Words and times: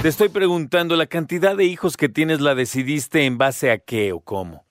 Te 0.00 0.08
estoy 0.08 0.30
preguntando, 0.30 0.96
¿la 0.96 1.04
cantidad 1.04 1.54
de 1.54 1.66
hijos 1.66 1.98
que 1.98 2.08
tienes 2.08 2.40
la 2.40 2.54
decidiste 2.54 3.26
en 3.26 3.36
base 3.36 3.70
a 3.70 3.76
qué 3.76 4.12
o 4.12 4.20
cómo? 4.20 4.64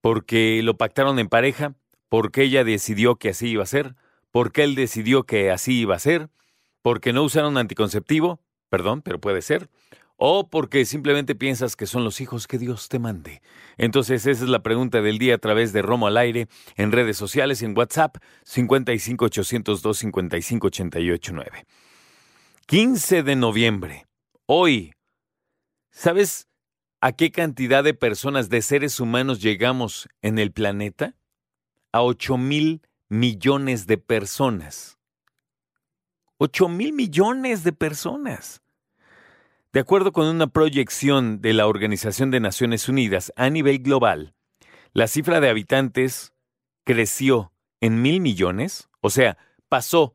¿Porque 0.00 0.62
lo 0.62 0.76
pactaron 0.76 1.18
en 1.18 1.28
pareja? 1.28 1.74
¿Porque 2.08 2.44
ella 2.44 2.62
decidió 2.62 3.16
que 3.16 3.30
así 3.30 3.48
iba 3.48 3.64
a 3.64 3.66
ser? 3.66 3.96
¿Porque 4.30 4.62
él 4.62 4.76
decidió 4.76 5.24
que 5.24 5.50
así 5.50 5.80
iba 5.80 5.96
a 5.96 5.98
ser? 5.98 6.28
¿Porque 6.82 7.12
no 7.12 7.24
usaron 7.24 7.58
anticonceptivo? 7.58 8.38
Perdón, 8.68 9.02
pero 9.02 9.20
puede 9.20 9.42
ser. 9.42 9.68
¿O 10.22 10.50
porque 10.50 10.84
simplemente 10.84 11.34
piensas 11.34 11.76
que 11.76 11.86
son 11.86 12.04
los 12.04 12.20
hijos 12.20 12.46
que 12.46 12.58
Dios 12.58 12.90
te 12.90 12.98
mande? 12.98 13.40
Entonces 13.78 14.26
esa 14.26 14.44
es 14.44 14.50
la 14.50 14.62
pregunta 14.62 15.00
del 15.00 15.16
día 15.16 15.36
a 15.36 15.38
través 15.38 15.72
de 15.72 15.80
Romo 15.80 16.08
al 16.08 16.18
aire, 16.18 16.46
en 16.76 16.92
redes 16.92 17.16
sociales, 17.16 17.62
en 17.62 17.74
WhatsApp, 17.74 18.18
55802 18.44 19.98
55889. 19.98 21.64
15 22.66 23.22
de 23.22 23.34
noviembre. 23.34 24.06
Hoy. 24.44 24.92
¿Sabes 25.90 26.48
a 27.00 27.12
qué 27.12 27.32
cantidad 27.32 27.82
de 27.82 27.94
personas, 27.94 28.50
de 28.50 28.60
seres 28.60 29.00
humanos 29.00 29.40
llegamos 29.40 30.06
en 30.20 30.38
el 30.38 30.52
planeta? 30.52 31.14
A 31.92 32.02
8 32.02 32.36
mil 32.36 32.82
millones 33.08 33.86
de 33.86 33.96
personas. 33.96 34.98
8 36.36 36.68
mil 36.68 36.92
millones 36.92 37.64
de 37.64 37.72
personas. 37.72 38.60
De 39.72 39.80
acuerdo 39.80 40.12
con 40.12 40.26
una 40.26 40.48
proyección 40.48 41.40
de 41.40 41.52
la 41.52 41.66
Organización 41.66 42.30
de 42.30 42.40
Naciones 42.40 42.88
Unidas 42.88 43.32
a 43.36 43.50
nivel 43.50 43.78
global, 43.78 44.34
la 44.92 45.06
cifra 45.06 45.40
de 45.40 45.48
habitantes 45.48 46.32
creció 46.84 47.52
en 47.80 48.02
mil 48.02 48.20
millones, 48.20 48.88
o 49.00 49.10
sea, 49.10 49.38
pasó 49.68 50.14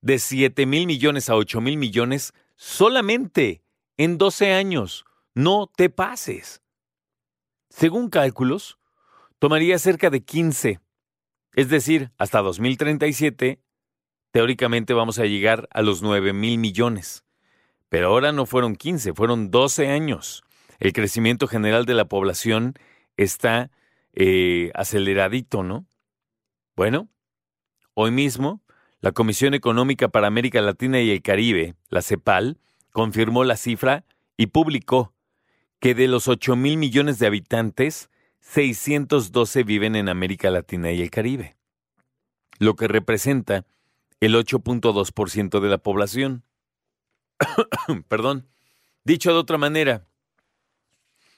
de 0.00 0.18
7 0.18 0.66
mil 0.66 0.86
millones 0.86 1.28
a 1.30 1.36
8 1.36 1.60
mil 1.60 1.76
millones 1.76 2.32
solamente 2.56 3.62
en 3.96 4.18
12 4.18 4.52
años. 4.52 5.04
No 5.34 5.70
te 5.74 5.90
pases. 5.90 6.62
Según 7.68 8.10
cálculos, 8.10 8.78
tomaría 9.38 9.78
cerca 9.78 10.10
de 10.10 10.22
15 10.22 10.80
es 11.54 11.68
decir, 11.68 12.10
hasta 12.16 12.40
2037, 12.40 13.60
teóricamente 14.30 14.94
vamos 14.94 15.18
a 15.18 15.24
llegar 15.24 15.68
a 15.70 15.82
los 15.82 16.02
9 16.02 16.32
mil 16.32 16.58
millones. 16.58 17.24
Pero 17.92 18.08
ahora 18.08 18.32
no 18.32 18.46
fueron 18.46 18.74
15, 18.74 19.12
fueron 19.12 19.50
12 19.50 19.88
años. 19.88 20.44
El 20.78 20.94
crecimiento 20.94 21.46
general 21.46 21.84
de 21.84 21.92
la 21.92 22.06
población 22.06 22.72
está 23.18 23.70
eh, 24.14 24.70
aceleradito, 24.74 25.62
¿no? 25.62 25.84
Bueno, 26.74 27.10
hoy 27.92 28.10
mismo, 28.10 28.62
la 29.02 29.12
Comisión 29.12 29.52
Económica 29.52 30.08
para 30.08 30.26
América 30.26 30.62
Latina 30.62 31.02
y 31.02 31.10
el 31.10 31.20
Caribe, 31.20 31.74
la 31.90 32.00
CEPAL, 32.00 32.56
confirmó 32.92 33.44
la 33.44 33.58
cifra 33.58 34.06
y 34.38 34.46
publicó 34.46 35.12
que 35.78 35.94
de 35.94 36.08
los 36.08 36.28
8 36.28 36.56
mil 36.56 36.78
millones 36.78 37.18
de 37.18 37.26
habitantes, 37.26 38.08
612 38.40 39.64
viven 39.64 39.96
en 39.96 40.08
América 40.08 40.50
Latina 40.50 40.92
y 40.92 41.02
el 41.02 41.10
Caribe, 41.10 41.56
lo 42.58 42.74
que 42.74 42.88
representa 42.88 43.66
el 44.20 44.34
8.2% 44.34 45.60
de 45.60 45.68
la 45.68 45.76
población. 45.76 46.42
Perdón. 48.08 48.48
Dicho 49.04 49.32
de 49.32 49.38
otra 49.38 49.58
manera, 49.58 50.06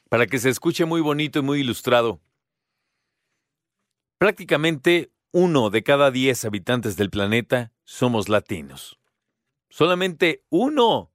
para 0.09 0.27
que 0.27 0.39
se 0.39 0.51
escuche 0.51 0.85
muy 0.85 1.01
bonito 1.01 1.39
y 1.39 1.43
muy 1.43 1.61
ilustrado, 1.61 2.21
prácticamente 4.19 5.13
uno 5.33 5.71
de 5.71 5.83
cada 5.83 6.11
diez 6.11 6.45
habitantes 6.45 6.97
del 6.97 7.11
planeta 7.11 7.73
somos 7.85 8.29
latinos. 8.29 8.99
Solamente 9.69 10.45
uno 10.51 11.11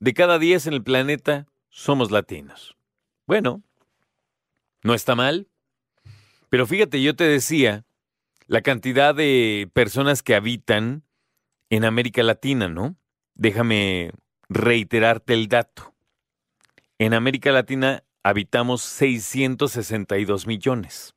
de 0.00 0.14
cada 0.14 0.38
diez 0.38 0.66
en 0.66 0.74
el 0.74 0.82
planeta 0.82 1.46
somos 1.68 2.10
latinos. 2.10 2.76
Bueno, 3.26 3.62
no 4.82 4.94
está 4.94 5.14
mal. 5.14 5.48
Pero 6.48 6.66
fíjate, 6.66 7.00
yo 7.00 7.14
te 7.14 7.24
decía 7.24 7.84
la 8.46 8.62
cantidad 8.62 9.14
de 9.14 9.70
personas 9.72 10.24
que 10.24 10.34
habitan 10.34 11.04
en 11.68 11.84
América 11.84 12.24
Latina, 12.24 12.68
¿no? 12.68 12.96
Déjame 13.34 14.10
reiterarte 14.50 15.32
el 15.32 15.46
dato. 15.46 15.94
En 16.98 17.14
América 17.14 17.52
Latina 17.52 18.04
habitamos 18.24 18.82
662 18.82 20.46
millones. 20.46 21.14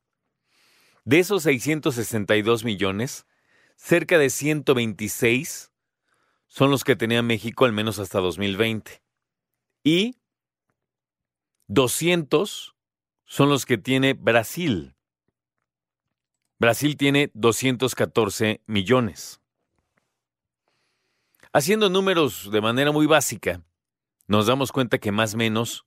De 1.04 1.20
esos 1.20 1.44
662 1.44 2.64
millones, 2.64 3.26
cerca 3.76 4.18
de 4.20 4.30
126 4.30 5.72
son 6.48 6.70
los 6.70 6.84
que 6.84 6.96
tenía 6.96 7.24
México 7.24 7.66
al 7.66 7.74
menos 7.74 7.98
hasta 7.98 8.20
2020. 8.20 9.02
Y 9.84 10.16
200 11.68 12.76
son 13.26 13.50
los 13.50 13.66
que 13.66 13.80
tiene 13.80 14.14
Brasil. 14.14 14.96
Brasil 16.60 16.96
tiene 16.96 17.32
214 17.34 18.62
millones. 18.68 19.43
Haciendo 21.56 21.88
números 21.88 22.50
de 22.52 22.62
manera 22.62 22.92
muy 22.92 23.06
básica, 23.06 23.62
nos 24.26 24.48
damos 24.48 24.72
cuenta 24.72 24.98
que 24.98 25.12
más 25.12 25.36
o 25.36 25.38
menos 25.38 25.86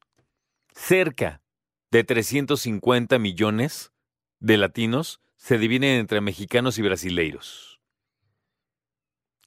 cerca 0.72 1.42
de 1.90 2.04
350 2.04 3.18
millones 3.18 3.92
de 4.38 4.58
latinos 4.58 5.20
se 5.34 5.58
dividen 5.58 5.98
entre 5.98 6.20
mexicanos 6.20 6.78
y 6.78 6.82
brasileiros. 6.82 7.80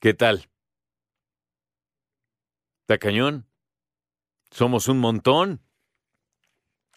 ¿Qué 0.02 0.14
tal? 0.14 0.50
¿Está 2.82 2.98
cañón? 2.98 3.48
Somos 4.52 4.90
un 4.90 5.00
montón. 5.00 5.62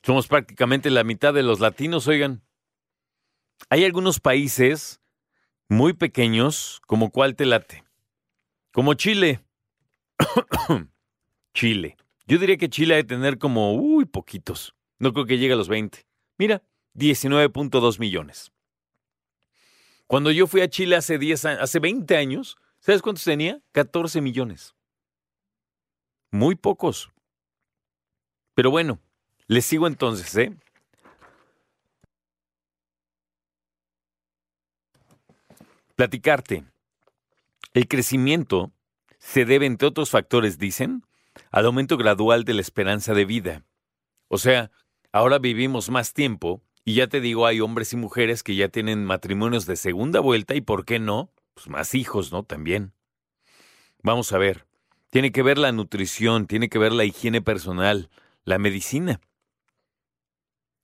Somos 0.02 0.26
prácticamente 0.26 0.90
la 0.90 1.04
mitad 1.04 1.32
de 1.32 1.44
los 1.44 1.60
latinos, 1.60 2.08
oigan. 2.08 2.42
Hay 3.70 3.84
algunos 3.84 4.18
países 4.18 5.00
muy 5.68 5.92
pequeños, 5.92 6.82
como 6.88 7.12
cuál 7.12 7.36
te 7.36 7.46
late. 7.46 7.84
Como 8.72 8.94
Chile. 8.94 9.44
Chile. 11.54 11.96
Yo 12.26 12.38
diría 12.38 12.56
que 12.56 12.70
Chile 12.70 12.94
debe 12.96 13.08
tener 13.08 13.38
como, 13.38 13.74
uy, 13.74 14.06
poquitos. 14.06 14.74
No 14.98 15.12
creo 15.12 15.26
que 15.26 15.38
llegue 15.38 15.52
a 15.52 15.56
los 15.56 15.68
20. 15.68 16.06
Mira, 16.38 16.62
19.2 16.94 17.98
millones. 17.98 18.52
Cuando 20.06 20.30
yo 20.30 20.46
fui 20.46 20.62
a 20.62 20.68
Chile 20.68 20.96
hace 20.96 21.18
10 21.18 21.44
hace 21.44 21.78
20 21.78 22.16
años, 22.16 22.56
¿sabes 22.80 23.02
cuántos 23.02 23.24
tenía? 23.24 23.60
14 23.72 24.20
millones. 24.20 24.74
Muy 26.30 26.54
pocos. 26.54 27.10
Pero 28.54 28.70
bueno, 28.70 29.00
les 29.46 29.66
sigo 29.66 29.86
entonces, 29.86 30.34
¿eh? 30.36 30.56
Platicarte. 35.94 36.71
El 37.74 37.88
crecimiento 37.88 38.72
se 39.18 39.44
debe, 39.44 39.66
entre 39.66 39.88
otros 39.88 40.10
factores, 40.10 40.58
dicen, 40.58 41.04
al 41.50 41.66
aumento 41.66 41.96
gradual 41.96 42.44
de 42.44 42.54
la 42.54 42.60
esperanza 42.60 43.14
de 43.14 43.24
vida. 43.24 43.64
O 44.28 44.38
sea, 44.38 44.70
ahora 45.12 45.38
vivimos 45.38 45.88
más 45.90 46.12
tiempo 46.12 46.62
y 46.84 46.94
ya 46.94 47.06
te 47.06 47.20
digo, 47.20 47.46
hay 47.46 47.60
hombres 47.60 47.92
y 47.92 47.96
mujeres 47.96 48.42
que 48.42 48.56
ya 48.56 48.68
tienen 48.68 49.04
matrimonios 49.04 49.66
de 49.66 49.76
segunda 49.76 50.20
vuelta 50.20 50.54
y, 50.54 50.60
¿por 50.60 50.84
qué 50.84 50.98
no? 50.98 51.30
Pues 51.54 51.68
más 51.68 51.94
hijos, 51.94 52.32
¿no? 52.32 52.42
También. 52.42 52.92
Vamos 54.02 54.32
a 54.32 54.38
ver. 54.38 54.66
Tiene 55.10 55.32
que 55.32 55.42
ver 55.42 55.58
la 55.58 55.72
nutrición, 55.72 56.46
tiene 56.46 56.68
que 56.68 56.78
ver 56.78 56.92
la 56.92 57.04
higiene 57.04 57.40
personal, 57.40 58.10
la 58.44 58.58
medicina. 58.58 59.20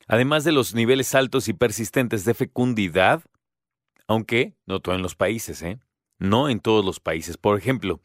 Además 0.07 0.45
de 0.45 0.53
los 0.53 0.75
niveles 0.75 1.15
altos 1.15 1.49
y 1.49 1.53
persistentes 1.53 2.25
de 2.25 2.35
fecundidad, 2.35 3.23
aunque 4.07 4.55
no 4.67 4.81
todo 4.81 4.95
en 4.95 5.03
los 5.03 5.17
países, 5.17 5.61
¿eh? 5.63 5.81
No 6.19 6.49
en 6.49 6.61
todos 6.61 6.85
los 6.85 7.01
países. 7.01 7.37
Por 7.37 7.59
ejemplo, 7.59 8.01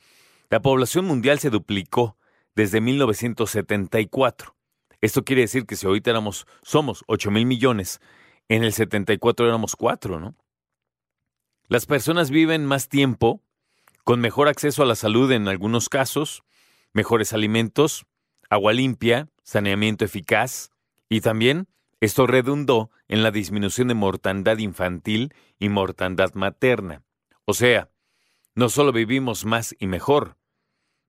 la 0.50 0.62
población 0.62 1.06
mundial 1.06 1.40
se 1.40 1.50
duplicó 1.50 2.18
desde 2.56 2.82
1974. 2.82 4.56
Esto 5.02 5.24
quiere 5.24 5.42
decir 5.42 5.66
que 5.66 5.76
si 5.76 5.86
ahorita 5.86 6.12
éramos, 6.12 6.46
somos 6.62 7.04
8 7.08 7.32
mil 7.32 7.46
millones, 7.46 8.00
en 8.50 8.64
el 8.64 8.74
74 8.74 9.48
éramos 9.48 9.76
cuatro, 9.76 10.20
¿no? 10.20 10.36
Las 11.68 11.86
personas 11.86 12.30
viven 12.30 12.66
más 12.66 12.88
tiempo, 12.88 13.42
con 14.04 14.20
mejor 14.20 14.48
acceso 14.48 14.84
a 14.84 14.86
la 14.86 14.96
salud 14.96 15.32
en 15.32 15.48
algunos 15.48 15.90
casos, 15.90 16.44
mejores 16.92 17.34
alimentos, 17.34 18.06
agua 18.50 18.74
limpia, 18.74 19.30
saneamiento 19.44 20.06
eficaz 20.06 20.72
y 21.10 21.22
también 21.22 21.68
esto 22.00 22.28
redundó 22.28 22.92
en 23.08 23.24
la 23.24 23.32
disminución 23.32 23.88
de 23.88 23.94
mortandad 23.94 24.58
infantil 24.58 25.34
y 25.58 25.70
mortandad 25.70 26.34
materna. 26.34 27.02
O 27.46 27.54
sea, 27.54 27.90
no 28.56 28.70
solo 28.70 28.92
vivimos 28.92 29.46
más 29.46 29.76
y 29.80 29.88
mejor, 29.88 30.38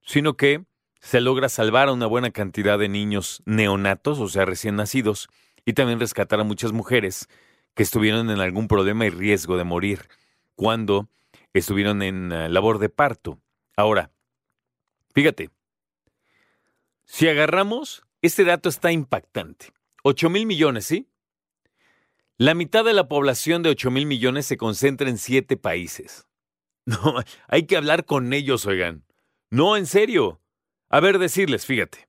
sino 0.03 0.37
que 0.37 0.65
se 1.01 1.21
logra 1.21 1.49
salvar 1.49 1.89
a 1.89 1.93
una 1.93 2.07
buena 2.07 2.31
cantidad 2.31 2.79
de 2.79 2.89
niños 2.89 3.43
neonatos, 3.45 4.19
o 4.21 4.29
sea, 4.29 4.45
recién 4.45 4.77
nacidos, 4.77 5.29
y 5.67 5.75
también 5.75 6.01
rescatar 6.01 6.41
a 6.41 6.45
muchas 6.45 6.73
mujeres 6.73 7.29
que 7.75 7.83
estuvieron 7.83 8.31
en 8.31 8.41
algún 8.41 8.69
problema 8.69 9.05
y 9.07 9.11
riesgo 9.11 9.57
de 9.57 9.65
morir 9.65 10.09
cuando 10.55 11.09
estuvieron 11.53 12.03
en 12.03 12.33
eh, 12.33 12.49
labor 12.49 12.79
de 12.79 12.89
parto. 12.89 13.41
Ahora, 13.77 14.11
fíjate, 15.15 15.51
si 17.05 17.29
agarramos, 17.29 18.05
este 18.23 18.45
dato 18.45 18.69
está 18.69 18.93
impactante. 18.93 19.73
8 20.03 20.31
mil 20.31 20.47
millones, 20.47 20.87
¿sí? 20.87 21.09
La 22.37 22.55
mitad 22.55 22.85
de 22.85 22.93
la 22.93 23.09
población 23.09 23.63
de 23.63 23.71
8 23.71 23.91
mil 23.91 24.07
millones 24.07 24.47
se 24.47 24.57
concentra 24.57 25.09
en 25.09 25.19
siete 25.19 25.57
países. 25.57 26.27
No, 26.87 27.17
hay 27.49 27.67
que 27.67 27.77
hablar 27.77 28.05
con 28.05 28.33
ellos, 28.33 28.67
oigan. 28.67 29.05
No, 29.51 29.77
en 29.77 29.87
serio. 29.87 30.41
A 30.91 31.01
ver, 31.01 31.19
decirles, 31.19 31.67
fíjate. 31.67 32.09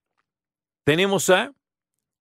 Tenemos 0.84 1.30
a 1.30 1.56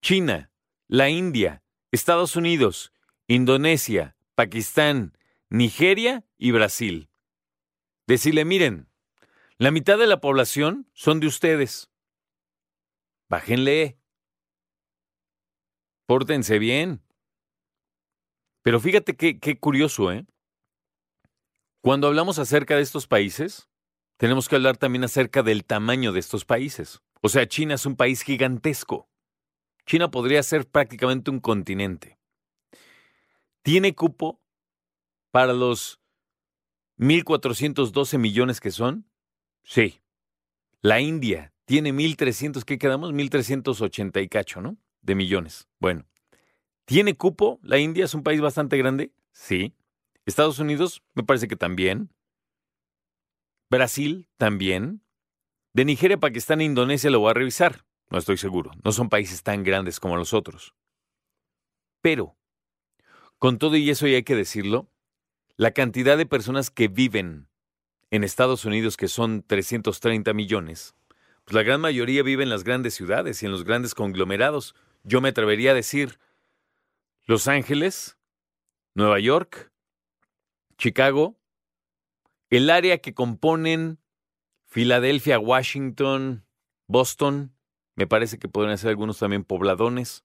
China, 0.00 0.50
la 0.86 1.08
India, 1.10 1.62
Estados 1.90 2.36
Unidos, 2.36 2.92
Indonesia, 3.26 4.16
Pakistán, 4.34 5.16
Nigeria 5.50 6.24
y 6.38 6.52
Brasil. 6.52 7.10
Decirle, 8.06 8.44
miren, 8.44 8.88
la 9.58 9.70
mitad 9.70 9.98
de 9.98 10.06
la 10.06 10.20
población 10.20 10.88
son 10.94 11.20
de 11.20 11.26
ustedes. 11.26 11.90
Bájenle. 13.28 13.98
Pórtense 16.06 16.58
bien. 16.58 17.02
Pero 18.62 18.80
fíjate 18.80 19.16
qué, 19.16 19.38
qué 19.38 19.58
curioso, 19.58 20.12
¿eh? 20.12 20.26
Cuando 21.84 22.06
hablamos 22.06 22.38
acerca 22.38 22.76
de 22.76 22.80
estos 22.80 23.06
países, 23.06 23.68
tenemos 24.16 24.48
que 24.48 24.56
hablar 24.56 24.78
también 24.78 25.04
acerca 25.04 25.42
del 25.42 25.66
tamaño 25.66 26.12
de 26.12 26.20
estos 26.20 26.46
países. 26.46 27.02
O 27.20 27.28
sea, 27.28 27.46
China 27.46 27.74
es 27.74 27.84
un 27.84 27.94
país 27.94 28.22
gigantesco. 28.22 29.10
China 29.84 30.10
podría 30.10 30.42
ser 30.42 30.66
prácticamente 30.66 31.30
un 31.30 31.40
continente. 31.40 32.18
¿Tiene 33.60 33.94
cupo 33.94 34.40
para 35.30 35.52
los 35.52 36.00
1.412 36.96 38.16
millones 38.16 38.60
que 38.60 38.70
son? 38.70 39.04
Sí. 39.62 40.00
La 40.80 41.02
India 41.02 41.52
tiene 41.66 41.92
1.300, 41.92 42.64
¿qué 42.64 42.78
quedamos? 42.78 43.12
1.380 43.12 44.22
y 44.22 44.28
cacho, 44.28 44.62
¿no? 44.62 44.78
De 45.02 45.14
millones. 45.14 45.68
Bueno. 45.80 46.06
¿Tiene 46.86 47.14
cupo? 47.18 47.60
¿La 47.62 47.76
India 47.76 48.06
es 48.06 48.14
un 48.14 48.22
país 48.22 48.40
bastante 48.40 48.78
grande? 48.78 49.12
Sí. 49.32 49.74
Estados 50.26 50.58
Unidos, 50.58 51.02
me 51.14 51.22
parece 51.22 51.48
que 51.48 51.56
también. 51.56 52.10
Brasil, 53.70 54.28
también. 54.36 55.02
De 55.72 55.84
Nigeria, 55.84 56.18
Pakistán 56.18 56.60
e 56.60 56.64
Indonesia 56.64 57.10
lo 57.10 57.20
voy 57.20 57.30
a 57.30 57.34
revisar. 57.34 57.84
No 58.10 58.18
estoy 58.18 58.36
seguro. 58.36 58.70
No 58.84 58.92
son 58.92 59.08
países 59.08 59.42
tan 59.42 59.64
grandes 59.64 60.00
como 60.00 60.16
los 60.16 60.32
otros. 60.32 60.74
Pero, 62.00 62.36
con 63.38 63.58
todo 63.58 63.76
y 63.76 63.90
eso, 63.90 64.06
hay 64.06 64.22
que 64.22 64.36
decirlo, 64.36 64.90
la 65.56 65.72
cantidad 65.72 66.16
de 66.16 66.26
personas 66.26 66.70
que 66.70 66.88
viven 66.88 67.48
en 68.10 68.24
Estados 68.24 68.64
Unidos, 68.64 68.96
que 68.96 69.08
son 69.08 69.42
330 69.42 70.32
millones, 70.32 70.94
pues 71.44 71.54
la 71.54 71.62
gran 71.62 71.80
mayoría 71.80 72.22
vive 72.22 72.42
en 72.42 72.48
las 72.48 72.64
grandes 72.64 72.94
ciudades 72.94 73.42
y 73.42 73.46
en 73.46 73.52
los 73.52 73.64
grandes 73.64 73.94
conglomerados. 73.94 74.74
Yo 75.02 75.20
me 75.20 75.30
atrevería 75.30 75.72
a 75.72 75.74
decir 75.74 76.18
Los 77.26 77.48
Ángeles, 77.48 78.16
Nueva 78.94 79.18
York, 79.18 79.72
Chicago, 80.76 81.38
el 82.50 82.70
área 82.70 82.98
que 82.98 83.14
componen 83.14 83.98
Filadelfia, 84.66 85.38
Washington, 85.38 86.46
Boston, 86.86 87.56
me 87.96 88.06
parece 88.06 88.38
que 88.38 88.48
podrían 88.48 88.78
ser 88.78 88.90
algunos 88.90 89.18
también 89.18 89.44
pobladones, 89.44 90.24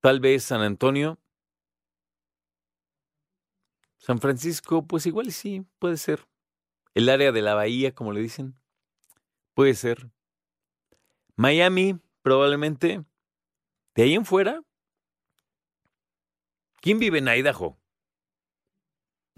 tal 0.00 0.20
vez 0.20 0.44
San 0.44 0.62
Antonio, 0.62 1.18
San 3.98 4.18
Francisco, 4.18 4.86
pues 4.86 5.06
igual 5.06 5.30
sí, 5.32 5.66
puede 5.78 5.96
ser. 5.96 6.26
El 6.94 7.08
área 7.08 7.32
de 7.32 7.42
la 7.42 7.54
bahía, 7.54 7.94
como 7.94 8.12
le 8.12 8.20
dicen, 8.20 8.58
puede 9.54 9.74
ser. 9.74 10.10
Miami, 11.36 11.98
probablemente. 12.22 13.04
De 13.94 14.02
ahí 14.02 14.14
en 14.14 14.24
fuera, 14.24 14.62
¿quién 16.80 16.98
vive 16.98 17.18
en 17.18 17.28
Idaho? 17.28 17.79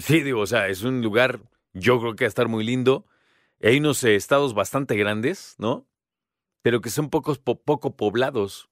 Sí, 0.03 0.21
digo, 0.23 0.41
o 0.41 0.47
sea, 0.47 0.67
es 0.67 0.83
un 0.83 1.01
lugar, 1.01 1.41
yo 1.75 2.01
creo 2.01 2.17
que 2.17 2.25
va 2.25 2.27
a 2.27 2.29
estar 2.29 2.49
muy 2.49 2.65
lindo. 2.65 3.07
Hay 3.63 3.79
unos 3.79 4.03
eh, 4.03 4.17
estados 4.17 4.53
bastante 4.53 4.97
grandes, 4.97 5.55
¿no? 5.59 5.87
Pero 6.63 6.81
que 6.81 6.91
son 6.91 7.09
pocos, 7.09 7.39
poco 7.39 7.97
poblados. 7.97 8.69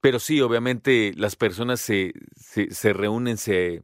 Pero 0.00 0.18
sí, 0.20 0.40
obviamente 0.40 1.12
las 1.16 1.36
personas 1.36 1.80
se, 1.80 2.14
se 2.34 2.92
reúnen, 2.94 3.36
se 3.36 3.82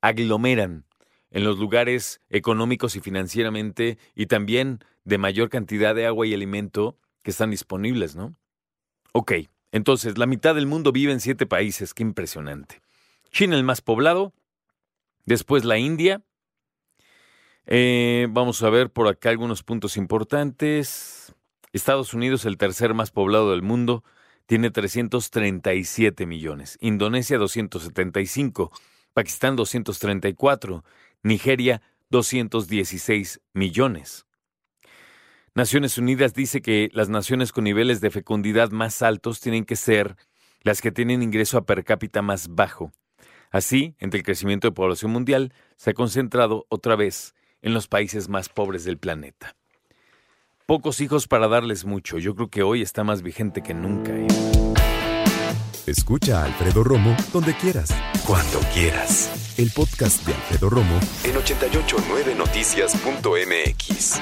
aglomeran 0.00 0.86
en 1.30 1.44
los 1.44 1.58
lugares 1.58 2.22
económicos 2.30 2.96
y 2.96 3.00
financieramente 3.00 3.98
y 4.14 4.24
también 4.24 4.80
de 5.04 5.18
mayor 5.18 5.50
cantidad 5.50 5.94
de 5.94 6.06
agua 6.06 6.26
y 6.26 6.32
alimento 6.32 6.98
que 7.22 7.30
están 7.30 7.50
disponibles, 7.50 8.16
¿no? 8.16 8.34
Ok, 9.12 9.32
entonces 9.70 10.16
la 10.16 10.26
mitad 10.26 10.54
del 10.54 10.66
mundo 10.66 10.92
vive 10.92 11.12
en 11.12 11.20
siete 11.20 11.44
países, 11.44 11.92
qué 11.92 12.04
impresionante. 12.04 12.80
China 13.30 13.56
el 13.56 13.64
más 13.64 13.82
poblado, 13.82 14.32
después 15.30 15.64
la 15.64 15.78
India. 15.78 16.22
Eh, 17.66 18.26
vamos 18.30 18.62
a 18.62 18.70
ver 18.70 18.90
por 18.90 19.06
acá 19.06 19.30
algunos 19.30 19.62
puntos 19.62 19.96
importantes. 19.96 21.34
Estados 21.72 22.14
Unidos, 22.14 22.44
el 22.44 22.56
tercer 22.56 22.94
más 22.94 23.10
poblado 23.12 23.52
del 23.52 23.62
mundo, 23.62 24.02
tiene 24.46 24.70
337 24.70 26.26
millones. 26.26 26.78
Indonesia, 26.80 27.38
275. 27.38 28.72
Pakistán 29.14 29.56
234, 29.56 30.84
Nigeria 31.22 31.82
216 32.10 33.40
millones. 33.54 34.26
Naciones 35.54 35.98
Unidas 35.98 36.34
dice 36.34 36.62
que 36.62 36.90
las 36.92 37.08
naciones 37.08 37.52
con 37.52 37.64
niveles 37.64 38.00
de 38.00 38.10
fecundidad 38.10 38.70
más 38.70 39.02
altos 39.02 39.40
tienen 39.40 39.64
que 39.64 39.76
ser 39.76 40.16
las 40.62 40.80
que 40.80 40.92
tienen 40.92 41.22
ingreso 41.22 41.58
a 41.58 41.66
per 41.66 41.84
cápita 41.84 42.22
más 42.22 42.48
bajo. 42.48 42.92
Así, 43.50 43.94
entre 43.98 44.18
el 44.18 44.24
crecimiento 44.24 44.68
de 44.68 44.72
población 44.72 45.10
mundial, 45.10 45.52
se 45.76 45.90
ha 45.90 45.94
concentrado 45.94 46.66
otra 46.68 46.94
vez 46.96 47.34
en 47.62 47.74
los 47.74 47.88
países 47.88 48.28
más 48.28 48.48
pobres 48.48 48.84
del 48.84 48.98
planeta. 48.98 49.56
Pocos 50.66 51.00
hijos 51.00 51.26
para 51.26 51.48
darles 51.48 51.84
mucho. 51.84 52.18
Yo 52.18 52.36
creo 52.36 52.48
que 52.48 52.62
hoy 52.62 52.82
está 52.82 53.02
más 53.02 53.22
vigente 53.22 53.62
que 53.62 53.74
nunca. 53.74 54.12
¿eh? 54.12 54.28
Escucha 55.86 56.42
a 56.42 56.44
Alfredo 56.44 56.84
Romo 56.84 57.16
donde 57.32 57.54
quieras. 57.54 57.90
Cuando 58.24 58.60
quieras. 58.72 59.58
El 59.58 59.72
podcast 59.72 60.24
de 60.24 60.34
Alfredo 60.34 60.70
Romo 60.70 61.00
en 61.24 61.34
889noticias.mx. 61.34 64.20